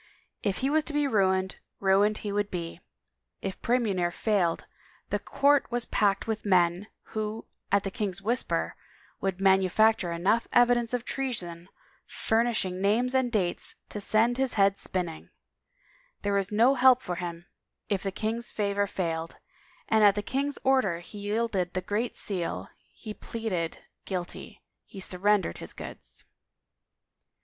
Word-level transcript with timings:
If 0.41 0.57
he 0.65 0.69
was 0.71 0.83
to 0.85 0.93
be 0.93 1.05
ruined, 1.05 1.57
ruined 1.79 2.17
he 2.25 2.31
would 2.31 2.49
be; 2.49 2.79
if 3.43 3.61
Praemunire 3.61 4.09
failed, 4.11 4.65
the 5.11 5.19
court 5.19 5.67
was 5.69 5.85
packed 5.85 6.25
with 6.25 6.43
men, 6.43 6.87
who, 7.13 7.45
at 7.71 7.83
the 7.83 7.91
king's 7.91 8.19
whisper, 8.19 8.75
would 9.19 9.39
manufacture 9.39 10.11
enough 10.11 10.47
evi 10.51 10.73
dence 10.73 10.95
of 10.95 11.05
treason, 11.05 11.69
furnishing 12.07 12.81
names 12.81 13.13
and 13.13 13.31
dates, 13.31 13.75
to 13.89 13.99
send 13.99 14.39
his 14.39 14.55
head 14.55 14.79
spinning, 14.79 15.29
There 16.23 16.33
was 16.33 16.51
no 16.51 16.73
help 16.73 17.03
for 17.03 17.17
him 17.17 17.45
if 17.87 18.01
the 18.01 18.09
206 18.11 18.49
A 18.49 18.55
FAREWELL 18.55 18.75
TO 18.75 18.75
GREATNESS 18.75 18.95
king's 18.95 18.95
favor 18.95 19.05
failed, 19.17 19.37
and 19.87 20.03
at 20.03 20.15
the 20.15 20.23
king's 20.23 20.57
order 20.63 20.99
he 21.01 21.19
yielded 21.19 21.75
the 21.75 21.81
Great 21.81 22.17
Seal, 22.17 22.69
he 22.91 23.13
pleaded 23.13 23.77
guilty, 24.05 24.63
he 24.83 24.99
surrendered 24.99 25.59
his 25.59 25.73
goods. 25.73 26.23